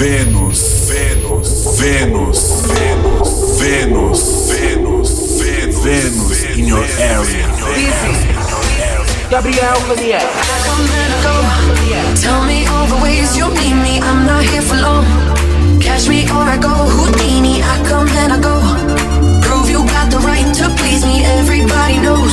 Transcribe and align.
Vênus, 0.00 0.88
Vênus, 0.88 1.76
Vênus, 1.76 2.38
Vênus, 2.64 3.60
Vênus, 3.60 4.20
Vênus, 4.48 5.10
Vênus, 5.38 5.82
Vênus 5.84 6.56
in 6.56 6.64
your 6.64 6.86
area. 6.98 7.44
Gabriel 9.30 9.76
Lanier. 9.88 10.24
Tell 12.16 12.42
me 12.46 12.66
all 12.68 12.86
the 12.86 12.96
ways 13.02 13.36
you 13.36 13.48
need 13.50 13.74
me. 13.74 14.00
I'm 14.00 14.24
not 14.24 14.42
here 14.42 14.62
for 14.62 14.76
long. 14.80 15.04
Catch 15.82 16.08
me 16.08 16.24
or 16.30 16.48
I 16.48 16.56
go 16.56 16.70
Houdini. 16.70 17.60
I 17.60 17.84
come 17.86 18.08
and 18.08 18.32
I 18.32 18.40
go. 18.40 18.56
Prove 19.42 19.68
you 19.68 19.84
got 19.84 20.10
the 20.10 20.20
right 20.20 20.48
to 20.54 20.70
please 20.80 21.04
me. 21.04 21.26
Everybody 21.26 21.98
knows. 21.98 22.32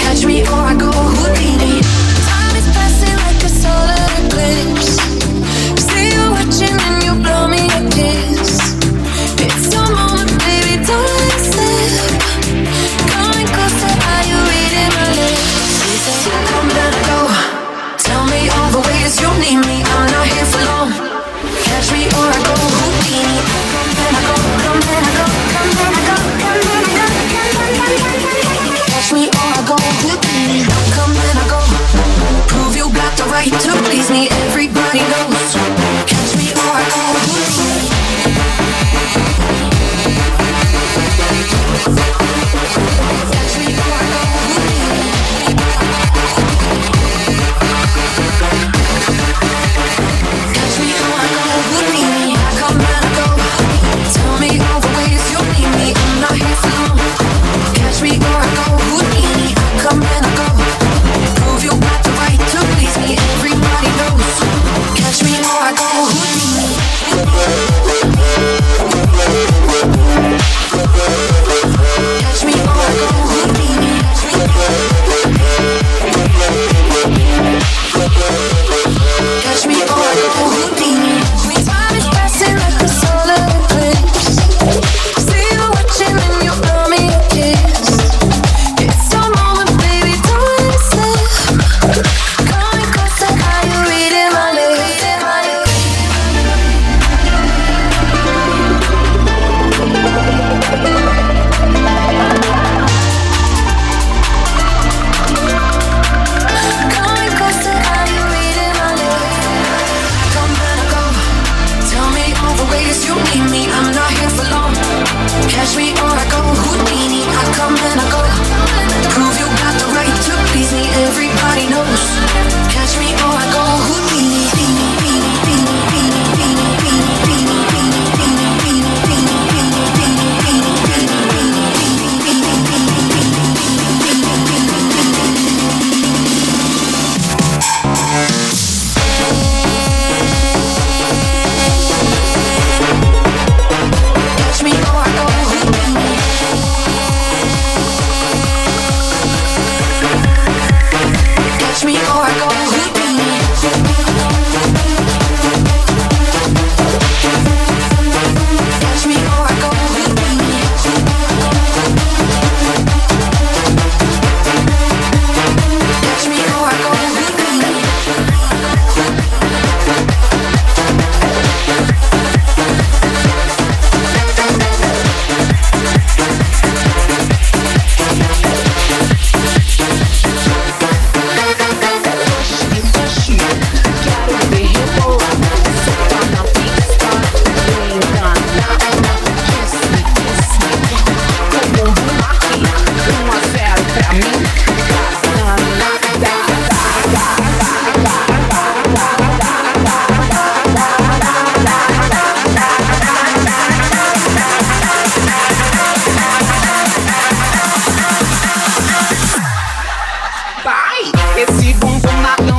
Catch 0.00 0.24
me 0.24 0.48
or 0.48 0.64
I 0.64 0.74
go 0.74 0.90
Houdini. 0.90 1.82
Time 2.24 2.56
is 2.56 2.66
passing 2.72 3.16
like 3.20 3.44
a 3.44 3.50
solar 3.50 4.24
eclipse. 4.24 5.15
try 33.50 33.76
to 33.76 33.82
please 33.84 34.10
me 34.10 34.35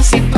See. 0.08 0.37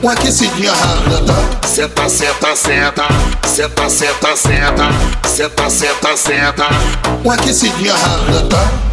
Com 0.00 0.08
aquecidinha 0.08 0.72
rápida. 0.72 1.34
Senta, 1.66 2.08
senta, 2.08 2.56
senta, 2.56 3.08
senta, 3.46 3.90
senta, 3.90 4.36
senta, 4.36 4.90
senta, 5.26 5.70
senta, 5.70 6.16
senta, 6.16 6.68
com 7.22 7.30
aquecidinha 7.30 7.94
rápida. 7.94 8.87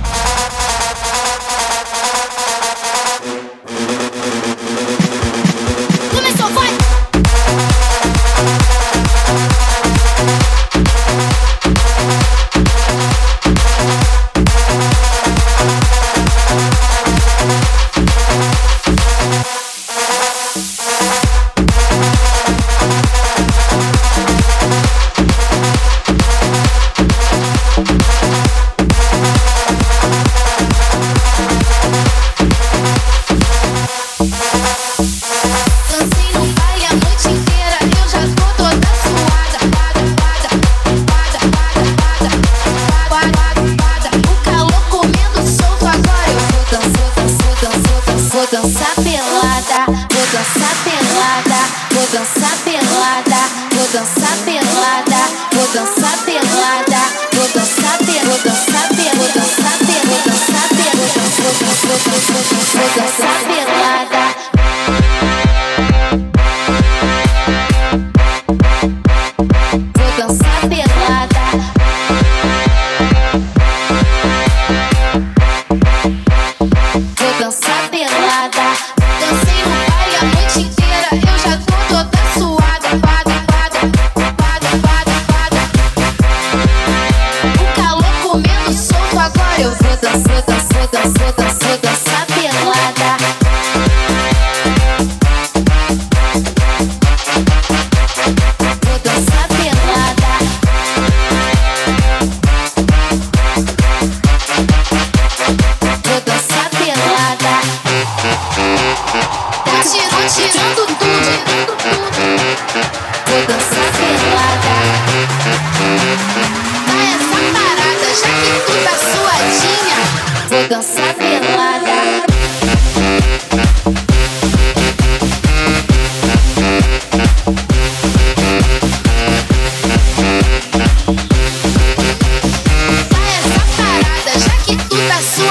corazón. 135.15 135.44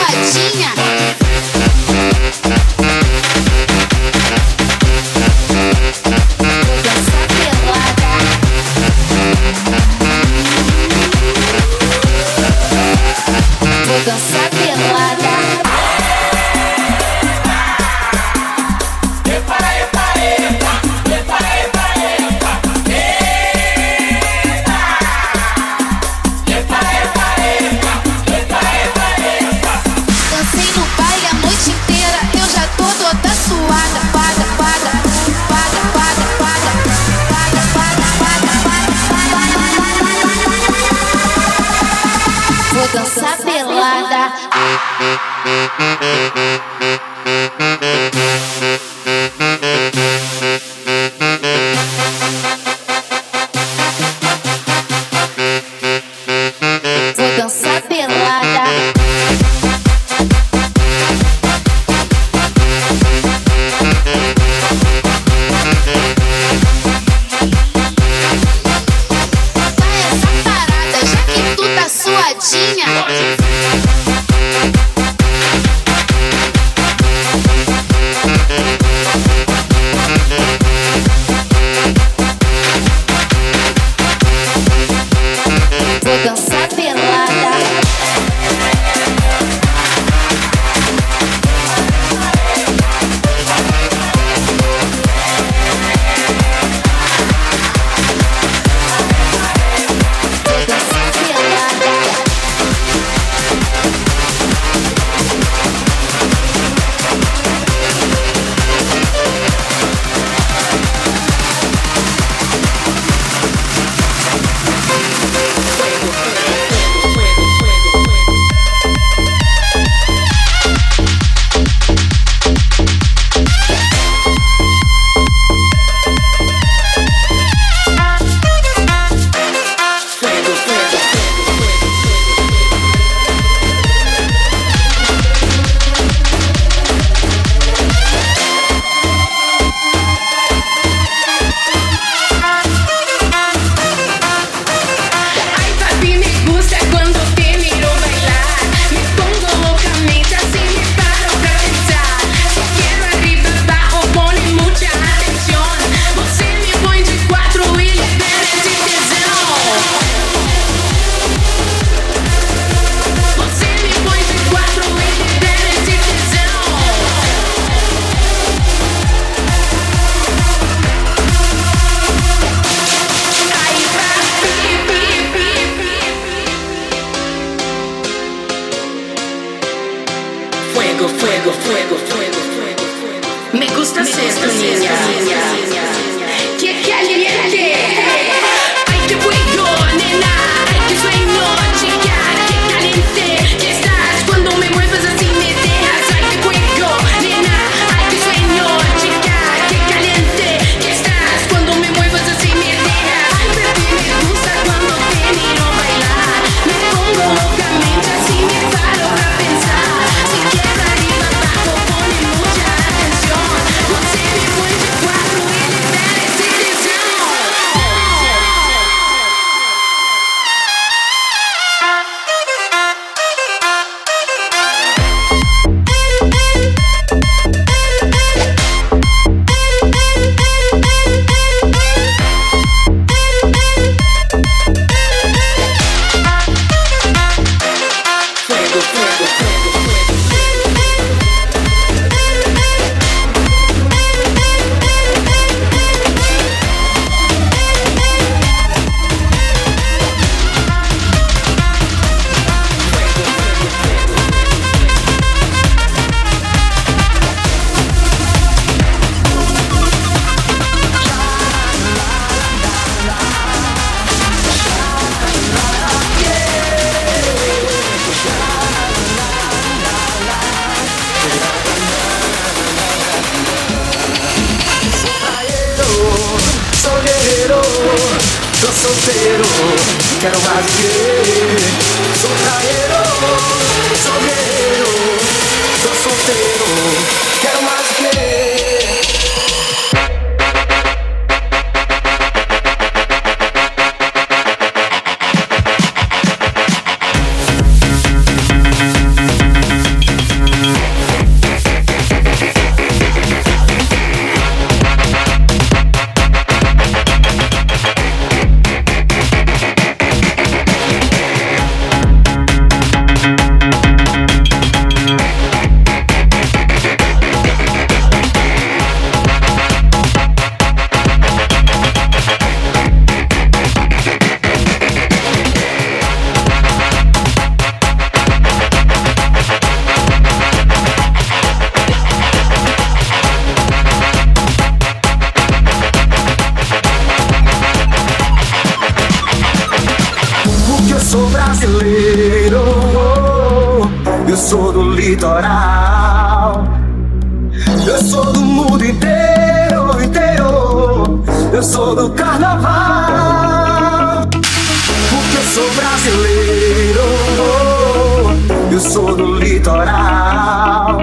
Sou 358.85 359.17
do 359.17 359.39
litoral. 359.39 360.99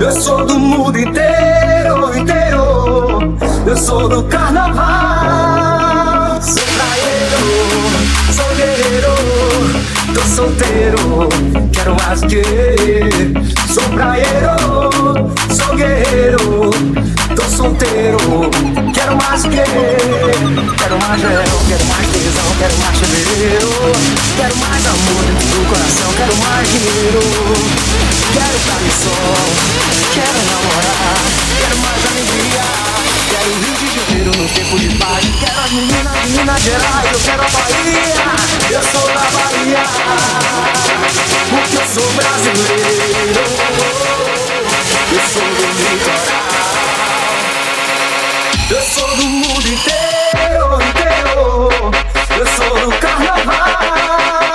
Eu 0.00 0.12
sou 0.12 0.46
do 0.46 0.58
mundo 0.58 0.98
inteiro, 0.98 2.16
inteiro. 2.16 3.36
Eu 3.66 3.76
sou 3.76 4.08
do 4.08 4.22
carnaval. 4.24 4.80
Sou 6.40 6.62
praieiro, 6.76 7.40
sou 8.32 8.48
guerreiro. 8.56 9.14
Tô 10.14 10.20
solteiro, 10.20 11.28
quero 11.72 11.96
mais 12.06 12.20
que 12.20 12.42
Sou 13.72 13.82
praieiro, 13.90 15.30
sou 15.50 15.74
guerreiro 15.74 16.70
Tô 17.44 17.50
solteiro, 17.50 18.16
quero 18.94 19.16
mais 19.16 19.42
que 19.42 19.50
Quero 19.50 20.98
mais 20.98 21.20
verão, 21.20 21.58
quero 21.68 21.84
mais 21.84 22.06
tesão, 22.08 22.48
quero 22.58 22.74
mais 22.78 22.98
fevereiro 22.98 23.68
Quero 24.34 24.56
mais 24.56 24.86
amor 24.86 25.22
dentro 25.26 25.46
do 25.48 25.68
coração, 25.68 26.10
quero 26.16 26.34
mais 26.36 26.66
dinheiro 26.66 27.20
Quero 28.32 28.58
carne 28.64 28.90
sol, 28.96 29.44
quero 30.14 30.40
namorar 30.48 31.20
Quero 31.58 31.76
mais 31.84 32.06
alegria 32.06 32.64
Quero 33.28 33.50
Rio 33.60 33.74
de 33.76 33.88
Janeiro 33.94 34.32
no 34.40 34.48
tempo 34.48 34.78
de 34.78 34.88
paz 34.96 35.24
Quero 35.38 35.60
as 35.60 35.70
meninas 35.70 36.22
de 36.22 36.28
Minas 36.32 36.62
Gerais, 36.62 37.12
eu 37.12 37.20
quero 37.20 37.42
a 37.42 37.48
Bahia 37.50 38.24
Eu 38.70 38.82
sou 38.90 39.06
da 39.06 39.20
Bahia 39.20 39.84
Porque 41.50 41.76
eu 41.76 41.86
sou 41.92 42.08
brasileiro 42.14 43.44
Eu 45.12 45.24
sou 45.28 45.44
do 45.44 45.66
litoral 45.82 46.63
Eu 48.70 48.80
sou 48.80 49.16
do 49.16 49.24
mundo 49.26 49.68
inteiro, 49.68 50.78
inteiro. 50.82 51.70
Eu 52.38 52.46
sou 52.46 52.90
do 52.90 52.96
carnaval 52.98 54.53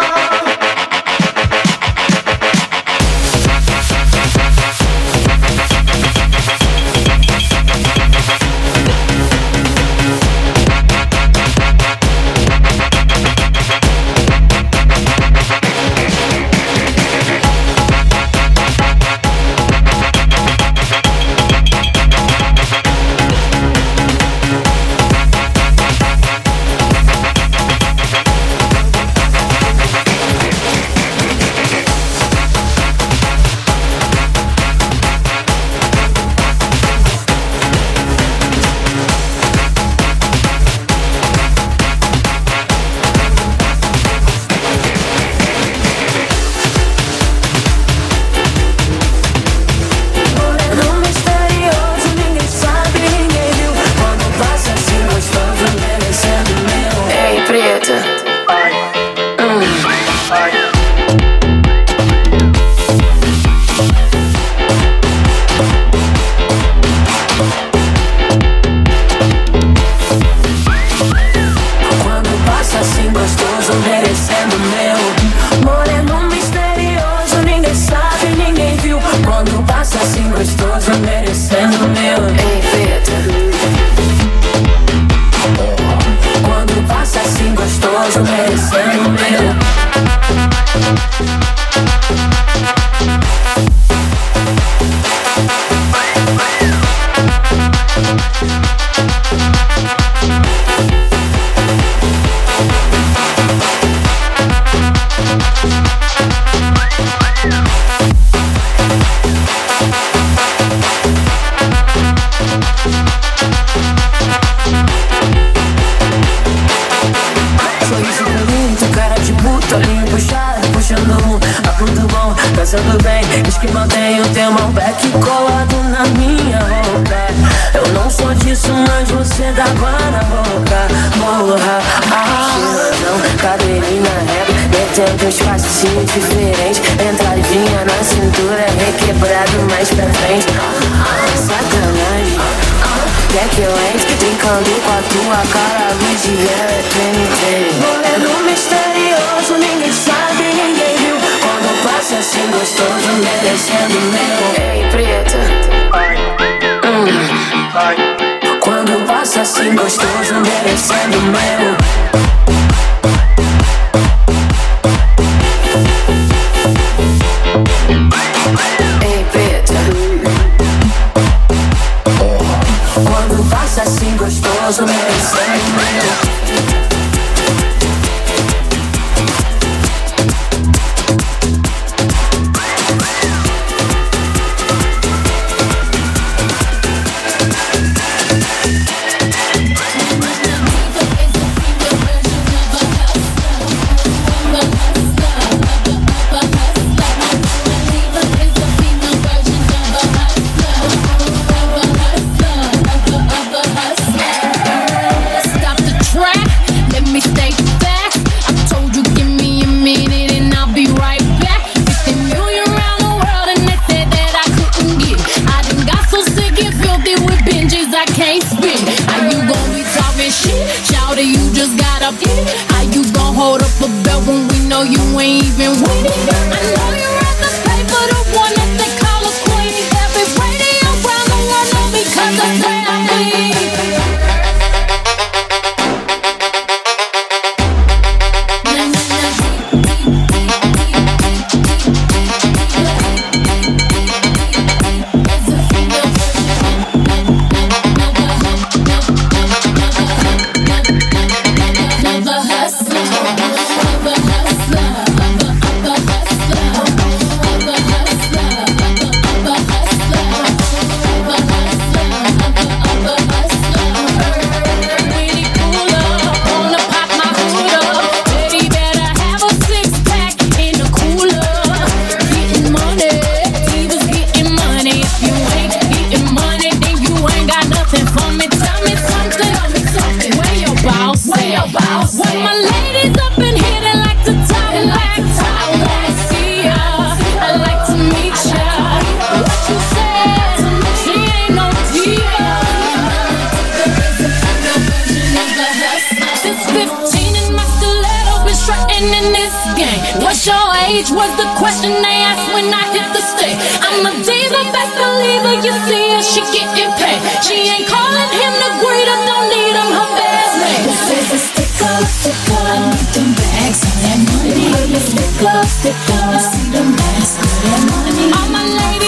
playing 299.10 299.26
in 299.26 299.34
this 299.34 299.56
game. 299.76 300.22
What's 300.22 300.46
your 300.46 300.66
age 300.88 301.12
was 301.12 301.30
the 301.38 301.48
question 301.58 301.92
they 302.02 302.20
asked 302.26 302.54
when 302.54 302.74
I 302.74 302.84
hit 302.94 303.08
the 303.14 303.22
stage. 303.22 303.58
I'm 303.82 304.06
a 304.06 304.14
diva, 304.24 304.62
best 304.72 304.94
believer. 304.98 305.54
You 305.66 305.74
see 305.88 306.14
her, 306.14 306.22
she 306.22 306.42
getting 306.54 306.92
paid. 306.98 307.20
She 307.44 307.70
ain't 307.70 307.88
calling 307.88 308.30
him 308.34 308.54
to 308.62 308.70
greet 308.82 309.08
her, 309.08 309.20
don't 309.26 309.48
need 309.50 309.76
him, 309.76 309.90
her 309.98 310.10
best 310.18 310.54
name. 310.62 310.84
This 310.86 311.04
is 311.18 311.28
a 311.34 311.40
stick 311.40 311.74
up, 311.82 312.04
stick 312.06 312.40
up. 312.54 312.66
I 312.66 312.78
need 312.90 313.10
them 313.14 313.30
bags 313.34 313.82
on 313.86 313.96
that 314.04 314.20
money. 314.30 315.00
Stick 315.00 315.42
up, 315.48 315.66
stick 315.66 316.00
up. 316.16 316.30
I 316.30 316.38
see 316.38 316.70
them 316.72 316.90
bags 316.96 317.32
on 317.38 317.50
that 317.66 317.82
money. 317.90 318.26
All 318.34 318.50
my 318.50 318.64
ladies. 318.66 318.99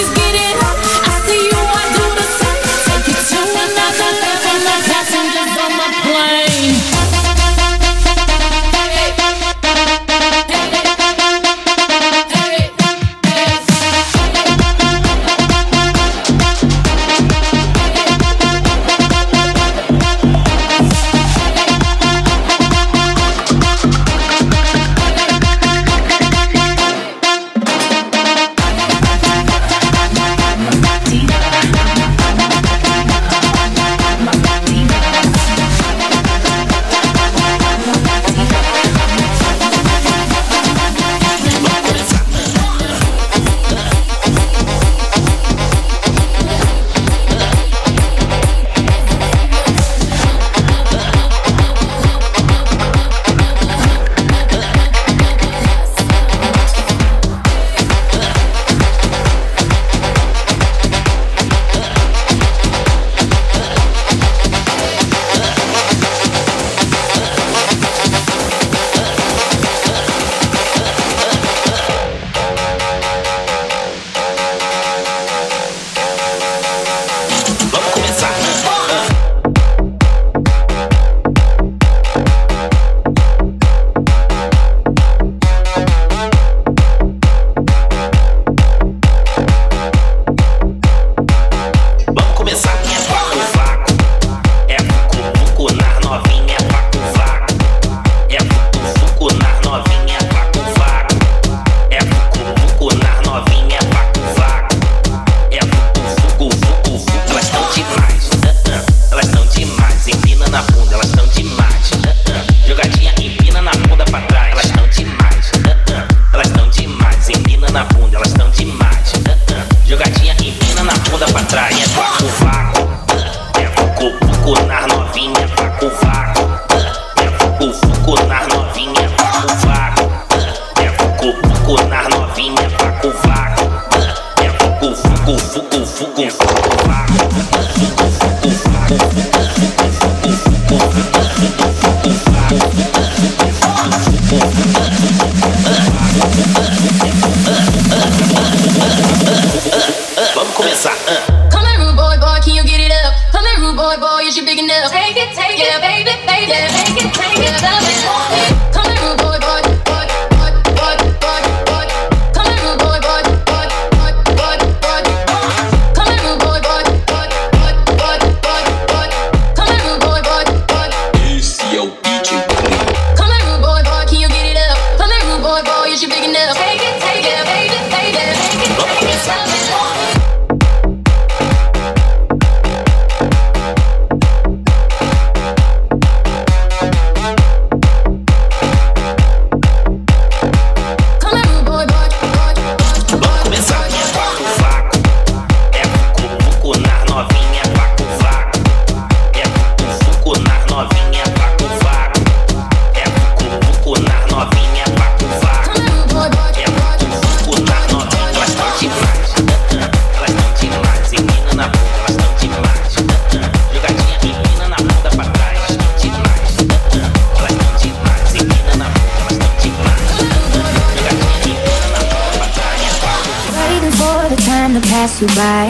you 225.21 225.27
by. 225.37 225.69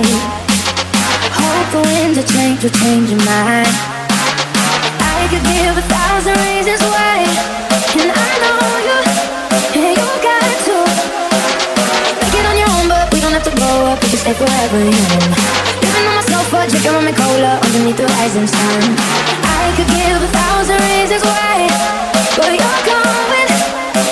Hope 1.36 1.68
the 1.76 1.82
winds 1.84 2.18
of 2.18 2.26
change 2.32 2.64
will 2.64 2.72
change 2.72 3.12
your 3.12 3.20
mind. 3.28 3.68
I 5.04 5.28
could 5.28 5.43
give 5.43 5.76
a 5.76 5.86
thousand 5.91 6.39
reasons 6.39 6.80
why, 6.88 7.28
and 7.99 8.12
I 8.16 8.32
know 8.43 8.64
you, 8.88 8.99
and 9.76 9.91
you 9.99 10.08
got 10.24 10.56
to 10.72 10.78
make 12.24 12.32
it 12.32 12.45
on 12.47 12.56
your 12.64 12.72
own. 12.80 12.88
But 12.88 13.12
we 13.12 13.20
don't 13.20 13.36
have 13.36 13.43
to 13.43 13.56
grow 13.60 13.91
up. 13.91 13.99
We 13.99 14.16
can 14.16 14.20
stay 14.24 14.36
forever 14.39 14.80
young. 14.88 15.20
Living 15.84 16.06
on 16.08 16.16
my 16.16 16.24
sofa, 16.32 16.72
drinking 16.72 16.95
rum 16.95 17.12
and 17.12 17.18
cola 17.20 17.60
underneath 17.60 17.99
the 17.99 18.08
rising 18.08 18.47
sun. 18.47 18.84
I 19.52 19.68
could 19.76 19.89
give 19.91 20.16
a 20.16 20.32
thousand 20.32 20.80
reasons 20.80 21.24
why, 21.28 21.68
but 22.39 22.56
you're 22.56 22.80
coming, 22.88 23.52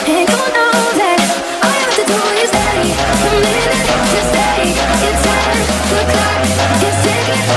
and 0.03 0.27
you 0.27 0.39
know 0.51 0.75
that 0.99 1.19
all 1.63 1.71
you 1.71 1.83
have 1.87 1.95
to 1.95 2.05
do 2.11 2.19
is 2.43 2.51
stay 2.51 2.91
a 2.91 3.31
minute. 3.39 3.87
Just 4.11 4.29
stay. 4.35 4.38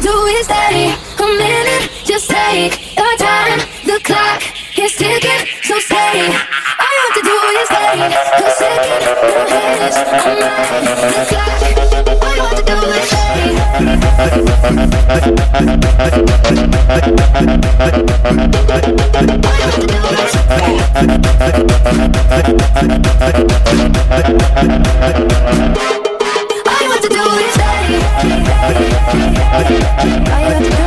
do 0.00 0.26
is 0.26 0.46
stay 0.46 0.94
a 1.18 1.26
minute, 1.36 1.90
just 2.04 2.30
take 2.30 2.96
your 2.96 3.16
time. 3.18 3.60
The 3.84 4.00
clock 4.02 4.42
is 4.78 4.96
ticking, 4.96 5.46
so 5.62 5.78
stay. 5.78 6.32
All 6.80 6.92
you 6.96 7.02
have 7.04 7.14
to 7.14 7.22
do 7.22 7.36
is 7.60 7.68
stay 7.68 8.00
a 8.36 8.50
second. 8.50 9.02
Your 9.04 9.46
head 9.48 9.80
is 9.88 9.96
on 9.96 10.40
mine. 10.40 10.84
The 11.12 11.24
clock. 11.28 11.60
All 12.24 12.34
you 12.34 12.42
have 12.42 12.56
to 12.56 12.62
do. 12.64 12.72
All 12.72 12.86
you 19.20 19.64
have 19.64 19.76
to 19.76 19.86
do 19.86 19.96
is 20.00 20.30
stay. 20.30 20.70
I 29.52 30.79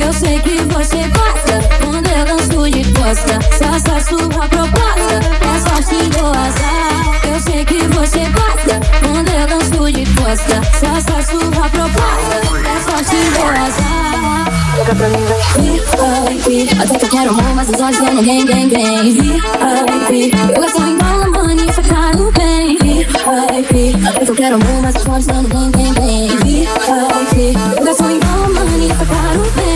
Eu 0.00 0.12
sei 0.12 0.40
que 0.40 0.56
você 0.72 0.96
gosta 1.08 1.60
quando 1.84 2.06
eu 2.08 2.24
danço 2.24 2.70
de 2.70 2.82
costa. 2.92 3.38
Se 3.56 3.64
essa 3.64 4.00
sua 4.08 4.48
proposta 4.48 5.20
é 5.40 5.60
sorte 5.60 6.08
do 6.08 6.26
azar. 6.26 6.90
Eu 7.28 7.40
sei 7.40 7.64
que 7.64 7.86
você 7.88 8.20
gosta 8.30 8.80
quando 9.00 9.28
eu 9.28 9.46
danço 9.46 9.92
de 9.92 10.04
costa. 10.14 10.62
Se 10.78 10.86
essa 10.86 11.22
sua 11.30 11.68
proposta 11.68 12.36
é 12.64 12.80
sorte 12.90 13.16
do 13.30 13.42
azar. 13.44 14.00
VIP, 16.40 16.68
Até 16.80 16.98
que 16.98 17.04
eu 17.04 17.10
quero 17.10 17.30
amor, 17.30 17.54
mas 17.54 17.68
os 17.68 17.80
olhos 17.80 17.98
é 18.00 18.10
no 18.10 18.22
gang, 18.22 18.44
gang, 18.44 18.68
VIP, 19.12 20.32
Eu 20.56 20.68
sou 20.70 20.86
em 20.86 20.98
a 21.00 21.28
money 21.28 21.66
e 21.68 21.72
ficar 21.72 22.16
no 22.16 22.32
bem. 22.32 22.78
VIP, 22.78 24.06
Até 24.08 24.24
que 24.24 24.30
eu 24.30 24.34
quero 24.34 24.54
amor, 24.56 24.82
mas 24.82 24.96
os 24.96 25.06
olhos 25.06 25.28
é 25.28 25.32
no 25.34 25.48
gang, 25.48 25.70
gang, 25.70 25.92
VIP, 26.44 27.54
Eu 27.86 27.94
sou 27.94 28.10
em 28.10 28.20
a 28.20 28.48
money 28.48 28.86
e 28.86 28.94
ficar 28.94 29.34
no 29.34 29.50
bem. 29.50 29.69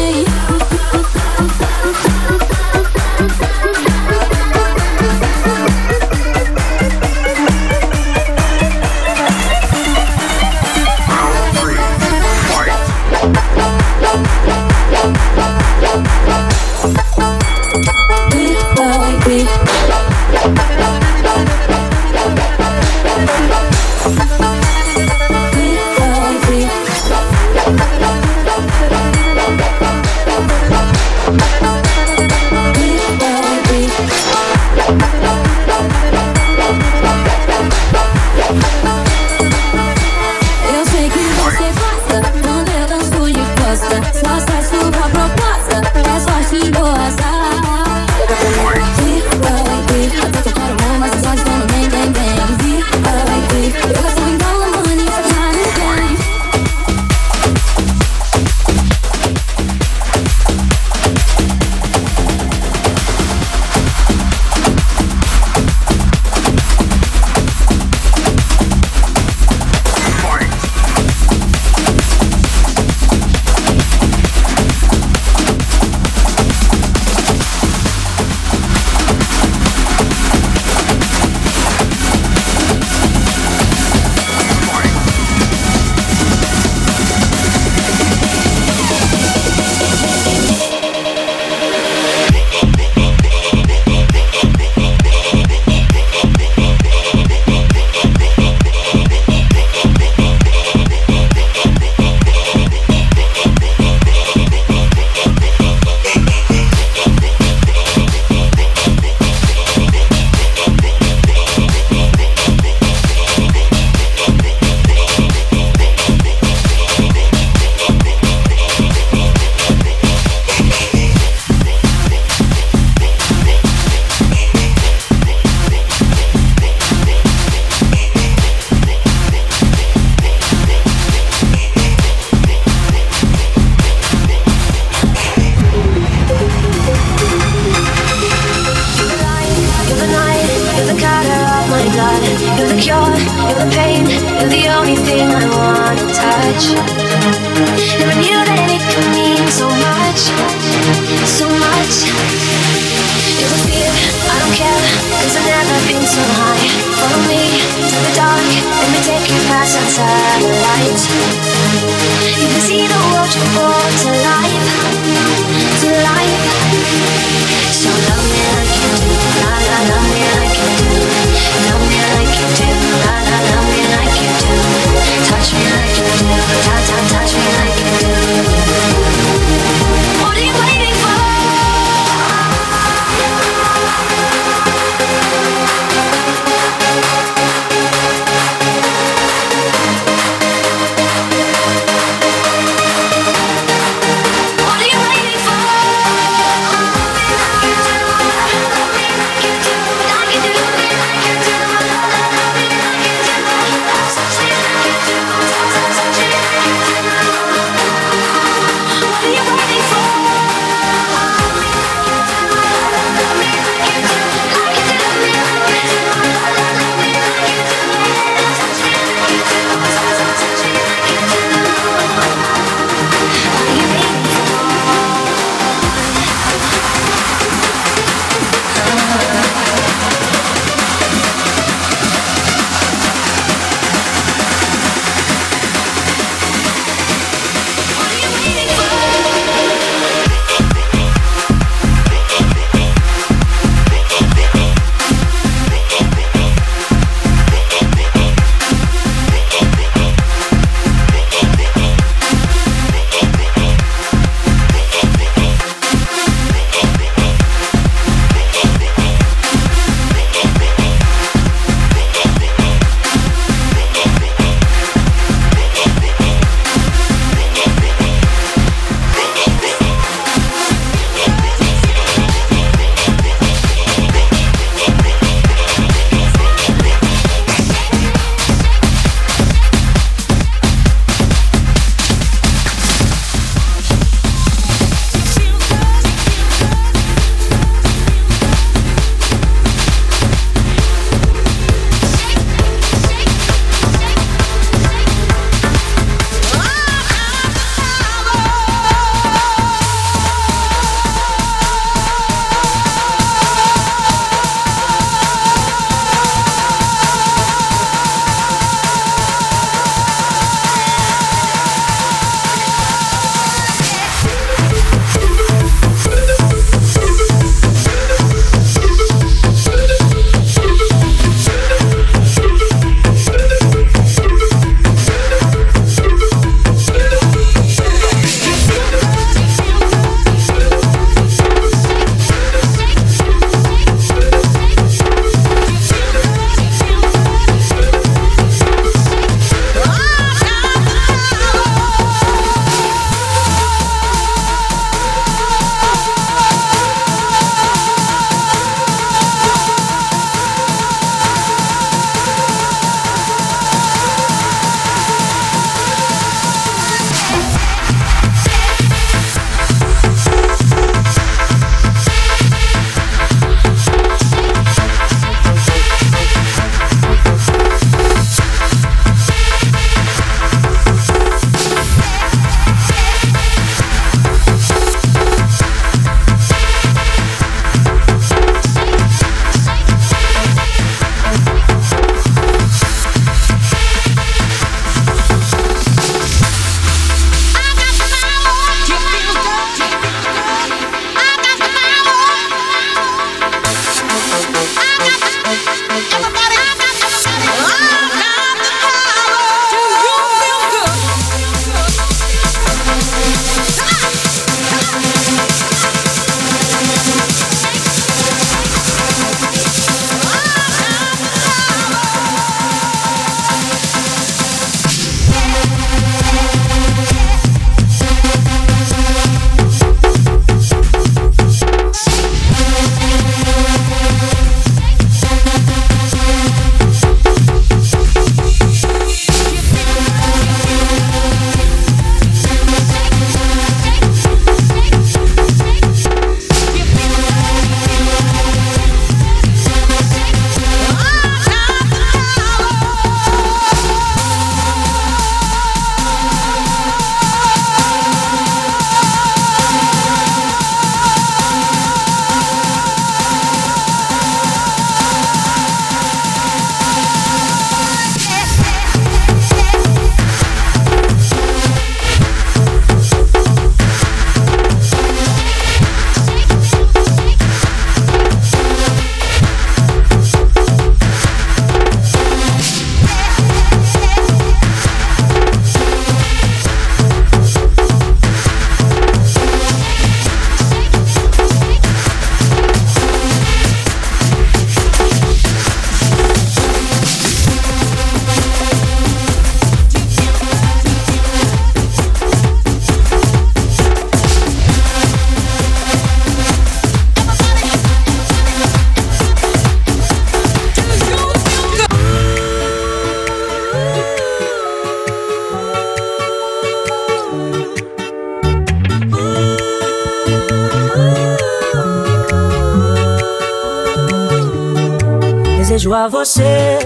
Você 516.10 516.78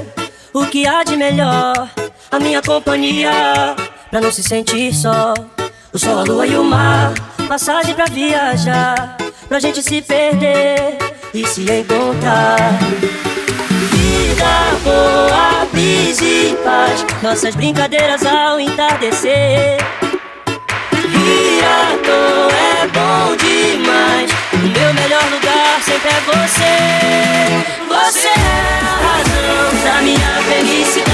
o 0.55 0.65
que 0.67 0.87
há 0.87 1.03
de 1.03 1.17
melhor, 1.17 1.91
a 2.31 2.39
minha 2.39 2.63
companhia, 2.63 3.75
pra 4.11 4.21
não 4.21 4.31
se 4.31 4.43
sentir 4.43 4.95
só. 4.95 5.35
O 5.93 5.99
sol, 5.99 6.21
a 6.21 6.23
lua 6.23 6.47
e 6.47 6.57
o 6.57 6.63
mar, 6.63 7.13
passagem 7.49 7.95
pra 7.95 8.05
viajar, 8.07 9.17
pra 9.49 9.59
gente 9.59 9.83
se 9.83 10.01
perder 10.03 10.99
e 11.35 11.45
se 11.47 11.63
encontrar. 11.63 12.79
Vida 13.91 14.79
boa, 14.85 15.67
brisa 15.73 16.25
e 16.25 16.57
paz, 16.65 17.05
nossas 17.23 17.55
brincadeiras 17.55 18.25
ao 18.25 18.61
entardecer. 18.61 19.79
Toa 22.05 22.53
é 22.53 22.87
bom 22.87 23.35
demais, 23.37 24.31
o 24.53 24.59
meu 24.59 24.95
melhor 24.95 25.25
lugar 25.31 25.83
sempre 25.83 26.09
é 26.09 26.21
você. 26.21 26.79
Dame 29.85 30.15
a 30.15 30.41
felicidad. 30.43 31.08